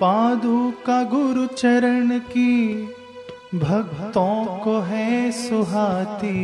पादुका 0.00 1.02
गुरु 1.02 1.46
चरण 1.46 2.18
की, 2.18 2.74
भक्तों 3.54 4.44
को 4.64 4.80
है 4.80 5.32
सुहाती। 5.32 6.34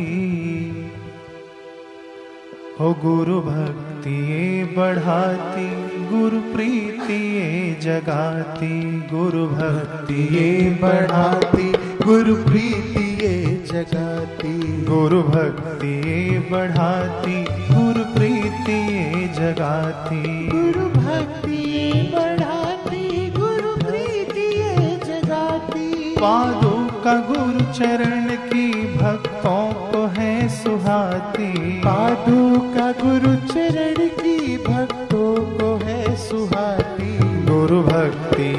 हो 2.79 2.93
गुरु 2.93 3.41
भक्ति 3.41 4.09
ये 4.09 4.63
बढ़ाती, 4.63 5.69
गुरु 6.07 6.39
प्रीति 6.39 7.13
ये 7.13 7.77
जगाती। 7.81 9.03
गुरु 9.13 9.47
भक्ति 9.47 10.27
ये 10.31 10.79
बढ़ाती, 10.81 11.71
गुरु 12.05 12.35
प्रीति 12.35 13.25
ये 13.25 13.63
जगाती। 13.71 14.85
गुरु 14.85 15.23
भक्ति 15.23 15.93
बढ़ाती, 16.51 17.43
गुरु 17.75 18.03
प्रीति 18.03 18.81
जगाती। 19.35 20.47
गुरु 20.47 20.89
भक्ति 20.89 21.62
पादु 26.23 27.01
का 27.03 27.13
गुरु 27.15 27.73
चरण 27.73 28.25
की 28.25 28.97
भक्तों 28.97 29.73
को 29.73 30.07
है 30.07 30.49
सुहाती। 30.49 31.81
पादु 31.85 32.59
का 32.59 32.91
गुरु 32.91 33.35
चरण 33.35 34.07
की 34.07 34.57
भक्तों 34.57 35.57
को 35.57 35.85
है 35.85 36.15
सुहाती। 36.15 37.17
गुरु 37.21 37.83
भक्ति 37.83 38.51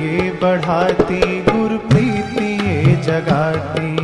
बढ़ाती, 0.42 1.40
गुरु 1.40 1.78
प्रीति 1.78 2.56
जगाती। 3.02 4.03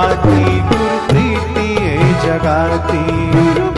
ये 0.00 0.14
गुरु 0.16 1.08
प्रीति 1.08 1.68
जगाती। 2.24 3.69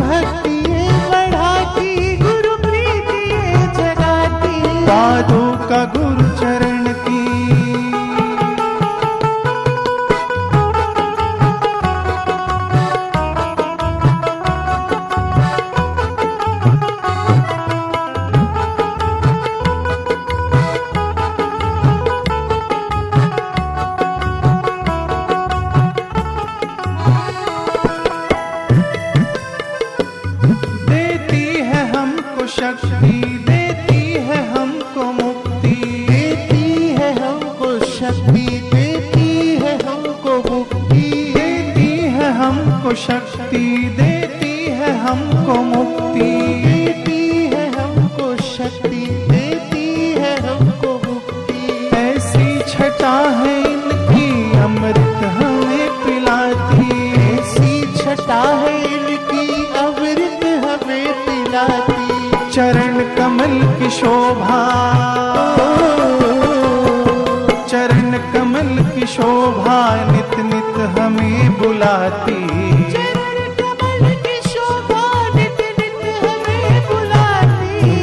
हमको 42.62 42.94
शक्ति 42.94 43.66
देती 43.98 44.54
है, 44.70 44.90
हमको 44.98 45.54
मुक्ति 45.62 46.30
देती 46.64 47.20
है, 47.54 47.64
हमको 47.72 48.26
शक्ति 48.42 49.06
देती 49.30 49.86
है, 50.20 50.34
हमको 50.40 50.92
मुक्ति। 51.06 51.90
ऐसी 51.96 52.46
छटा 52.72 53.14
है 53.40 53.51
नित 70.42 70.78
हमें 70.98 71.58
बुलाती। 71.58 72.40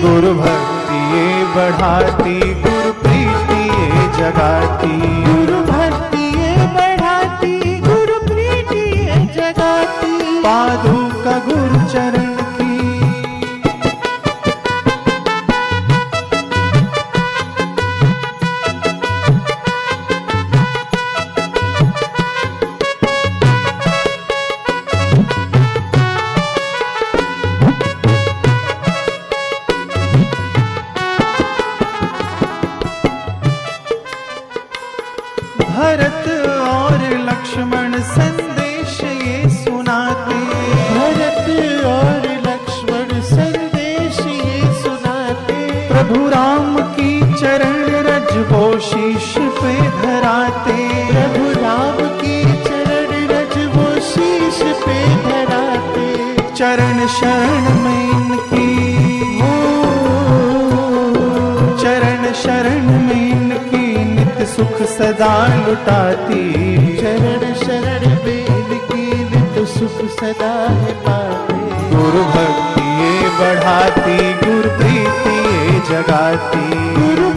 गुरु 0.01 0.33
भक्ति 0.35 0.97
ये 1.13 1.25
बढ़ाती 1.55 2.37
गुरु 2.63 2.91
प्रीति 3.01 3.61
ये 3.65 4.07
जगाती। 4.17 4.93
गुरु 5.25 5.59
भक्ति 5.63 6.23
ये 6.37 6.53
बढ़ाती 6.75 7.79
गुरु 7.79 8.17
प्रीति 8.27 8.81
ये 8.99 9.19
जगाती। 9.35 10.13
पादू 10.43 10.97
का 11.23 11.37
गुरु 11.47 11.78
चरण 56.59 57.07
शरण 57.07 57.65
में 57.83 58.09
इनकी। 58.11 58.71
चरण 61.81 62.33
शरण 62.33 62.89
में 63.05 63.21
इनकी 63.31 63.85
नित 64.05 64.47
सुख 64.47 64.81
सदा 64.87 65.31
लुटाती। 65.55 66.43
चरण 66.97 67.53
शरण 67.53 68.09
में 68.25 68.45
इनकी 68.45 69.05
नित 69.29 69.67
सुख 69.67 69.97
सदा 70.11 70.51
है 70.69 70.93
पाते 71.05 71.61
गुरु 71.95 72.23
भक्ति 72.35 72.87
ये 73.03 73.29
बढ़ाती 73.39 74.17
गुरु 74.43 74.77
प्रीति 74.77 75.37
ये 75.37 75.79
जगाती। 75.89 76.67
गुरु 76.99 77.29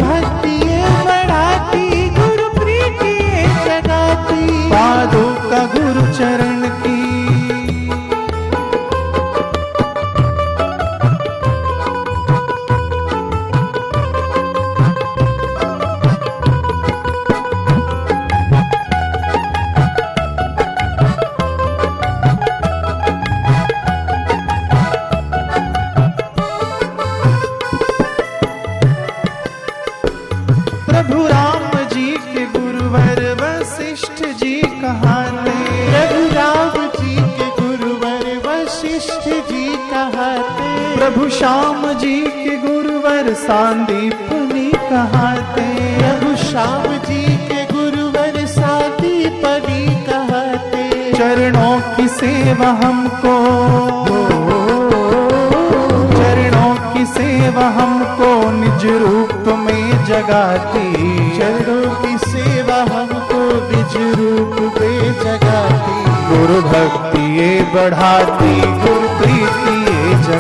प्रभु 41.13 41.29
श्याम 41.29 41.83
जी 42.01 42.15
के 42.27 42.57
गुरुवर 42.59 43.27
सांदीपनी 43.39 44.71
कहाते 44.91 45.65
प्रभु 45.99 46.37
श्याम 46.43 46.87
जी 47.09 47.23
के 47.49 47.65
गुरुवर 47.73 48.39
सादीपनी 48.53 49.83
कहाते 50.07 50.85
चरणों 51.13 51.75
की 51.97 52.07
सेवा 52.15 52.71
हमको 52.83 53.35
चरणों 56.17 56.73
की 56.95 57.05
सेवा 57.13 57.67
हमको 57.81 58.31
निज 58.61 58.87
रूप 59.05 59.49
में 59.67 60.05
जगाती 60.13 60.87
चरणों 61.39 61.95
की 62.03 62.17
सेवा 62.31 62.81
हमको 62.95 63.43
निज 63.69 63.97
रूप 64.21 64.57
में 64.81 65.13
जगाती 65.25 66.01
गुरु 66.33 66.63
भक्ति 66.73 67.27
ये 67.39 67.53
बढ़ाती 67.75 68.57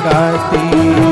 ये 0.04 1.11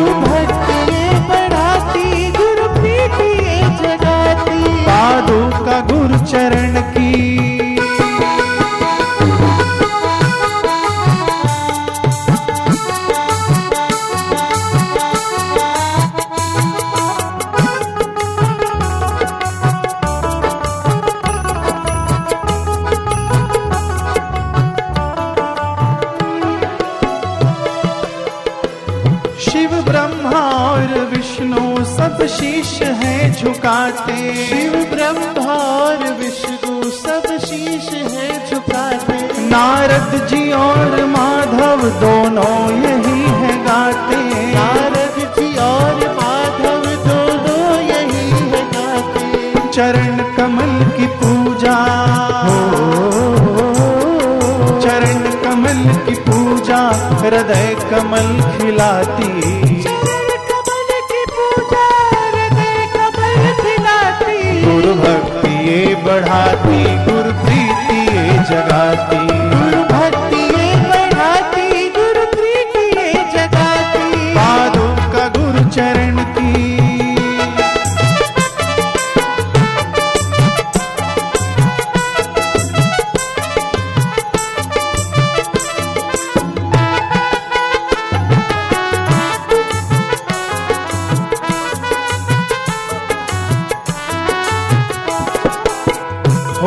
सब 32.20 32.26
शीश 32.26 32.82
है 32.82 33.32
झुकाते। 33.32 34.14
शिव 34.46 34.72
ब्रह्मा 34.90 35.52
और 35.52 36.02
विष्णु 36.12 36.90
सब 36.90 37.38
शीश 37.44 37.88
है 38.12 38.50
झुकाते। 38.50 39.17
नारद 39.49 40.26
जी 40.26 40.52
और 40.52 41.05
माधव 41.06 41.87
दोनों 42.00 42.58
यही 42.72 43.22
है 43.40 43.56
गाते। 43.64 44.20
नारद 44.55 45.17
जी 45.38 45.56
और 45.58 46.05
माधव 46.19 46.84
दोनों 47.06 47.81
यही 47.81 48.28
है 48.50 48.62
गाते। 48.67 49.69
चरण 49.72 50.17
कमल 50.37 50.76
की 50.90 51.06
पूजा। 51.17 51.78
चरण 54.82 55.31
कमल 55.44 55.82
की 56.06 56.20
पूजा 56.20 56.87
हृदय 57.22 57.76
कमल 57.90 58.31
खिलाती। 58.58 59.69
बढ़ाती 66.11 66.83
गुरु 67.07 67.33
जगाती। 68.51 69.19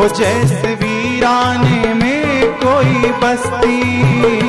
जैसे 0.08 0.74
वीराने 0.74 1.94
में 1.94 2.52
कोई 2.64 3.10
बस्ती। 3.20 4.43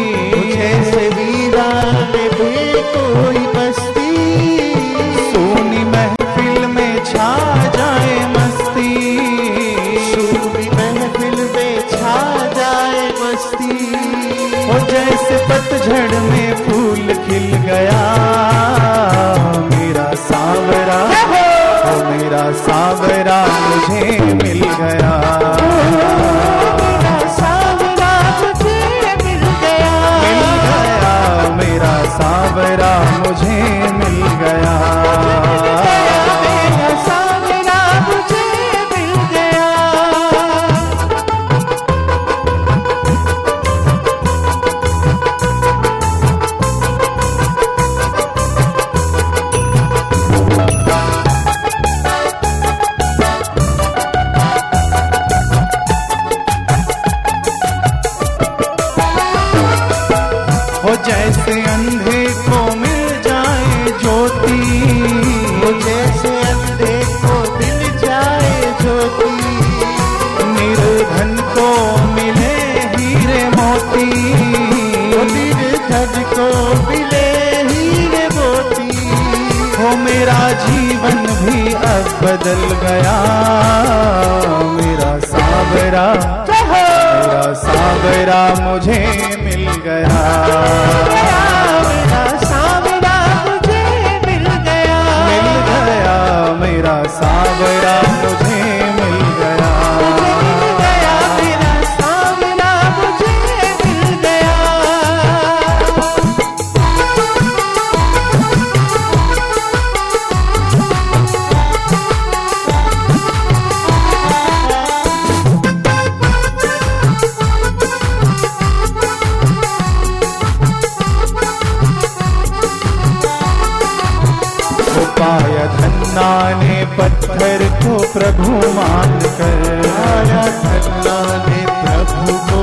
पाया 125.25 125.65
धन्ना 125.65 126.32
ने 126.60 126.74
पत्थर 126.98 127.62
को 127.77 127.94
प्रभु 128.13 128.50
मान 128.74 129.13
कर। 129.38 129.88
आया 130.01 130.44
धन्ना 130.58 131.15
ने 131.46 131.62
प्रभु 131.77 132.36
को 132.50 132.60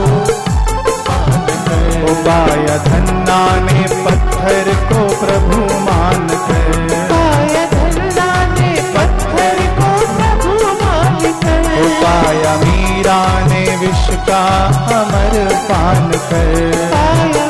मान 1.09 1.47
कर। 1.65 1.89
वो 2.03 2.15
धन्ना 2.85 3.41
ने 3.57 3.83
पत्थर 4.05 4.71
को 4.93 5.01
प्रभु 5.25 5.61
मान 5.81 6.29
कर। 6.47 6.95
आया 7.19 7.65
धन्ना 7.67 8.31
ने 8.55 8.71
पत्थर 8.95 9.61
को 9.81 9.93
प्रभु 10.15 10.55
मान 10.85 11.21
कर। 11.43 11.69
वो 11.75 11.89
पाया 12.03 12.57
मीरा 12.57 13.21
ने 13.49 13.65
विश्व 13.77 14.15
का 14.29 14.45
अमर 15.01 15.55
पान 15.71 16.11
कर। 16.31 17.42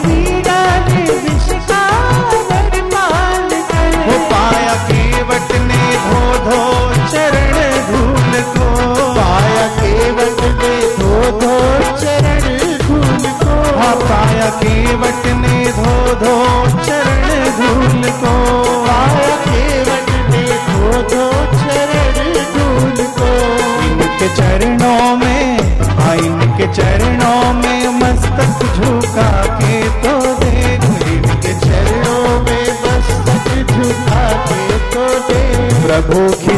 प्रभु 36.07 36.37
की 36.43 36.52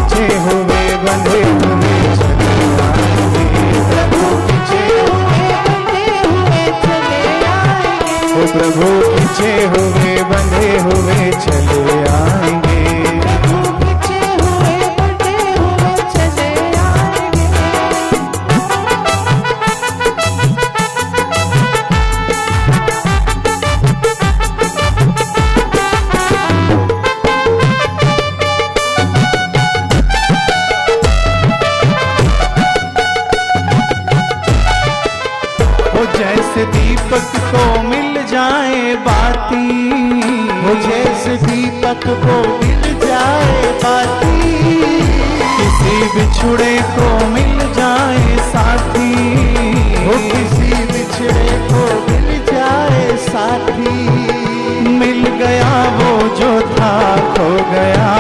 गया। 57.73 58.13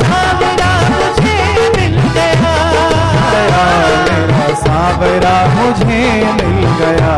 सावरा 0.00 0.72
मुझे 0.90 1.36
मिल 1.76 1.96
गया। 2.16 2.54
गया 3.32 3.64
मेरा 4.08 4.54
सावरा 4.64 5.36
मुझे 5.54 6.02
मिल 6.38 6.66
गया। 6.80 7.14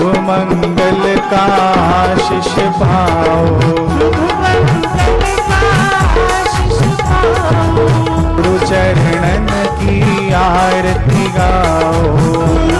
शुभ 0.00 0.16
मंगल 0.16 1.02
का 1.30 1.40
आशीष 1.86 2.52
पाओ। 2.76 3.44
गुरु 8.36 8.58
चरणन 8.66 9.48
की 9.80 10.32
आरती 10.32 11.28
गाओ। 11.36 12.79